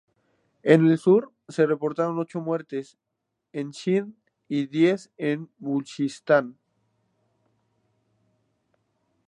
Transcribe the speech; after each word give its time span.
En 0.63 0.87
el 0.87 0.97
sur, 0.97 1.31
se 1.47 1.67
reportaron 1.67 2.17
ocho 2.17 2.41
muertes 2.41 2.97
en 3.53 3.71
Sindh 3.71 4.15
y 4.47 4.65
diez 4.65 5.11
en 5.17 5.47
Baluchistán. 5.59 6.57